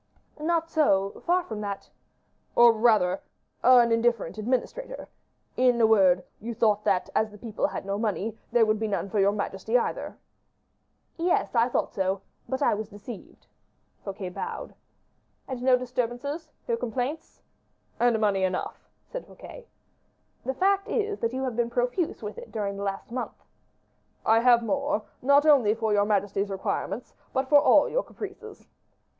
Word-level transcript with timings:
"Not 0.39 0.67
so; 0.67 1.21
far 1.27 1.43
from 1.43 1.61
that." 1.61 1.87
"Or, 2.55 2.73
rather 2.73 3.21
an 3.61 3.91
indifferent 3.91 4.39
administrator. 4.39 5.07
In 5.57 5.79
a 5.79 5.85
word, 5.85 6.23
you 6.39 6.55
thought 6.55 6.83
that, 6.85 7.11
as 7.13 7.29
the 7.29 7.37
people 7.37 7.67
had 7.67 7.85
no 7.85 7.99
money, 7.99 8.35
there 8.51 8.65
would 8.65 8.79
be 8.79 8.87
none 8.87 9.11
for 9.11 9.19
your 9.19 9.31
majesty 9.31 9.77
either." 9.77 10.17
"Yes, 11.17 11.53
I 11.53 11.69
thought 11.69 11.93
so; 11.93 12.23
but 12.49 12.63
I 12.63 12.73
was 12.73 12.89
deceived." 12.89 13.45
Fouquet 14.03 14.29
bowed. 14.29 14.73
"And 15.47 15.61
no 15.61 15.77
disturbances, 15.77 16.49
no 16.67 16.75
complaints?" 16.75 17.43
"And 17.99 18.19
money 18.19 18.41
enough," 18.43 18.89
said 19.05 19.27
Fouquet. 19.27 19.67
"The 20.43 20.55
fact 20.55 20.87
is 20.87 21.19
that 21.19 21.31
you 21.31 21.43
have 21.43 21.55
been 21.55 21.69
profuse 21.69 22.23
with 22.23 22.39
it 22.39 22.51
during 22.51 22.75
the 22.75 22.81
last 22.83 23.11
month." 23.11 23.45
"I 24.25 24.39
have 24.39 24.63
more, 24.63 25.03
not 25.21 25.45
only 25.45 25.75
for 25.75 25.91
all 25.91 25.93
your 25.93 26.05
majesty's 26.05 26.49
requirements, 26.49 27.13
but 27.33 27.47
for 27.47 27.61
all 27.61 27.87
your 27.87 28.01
caprices." 28.01 28.67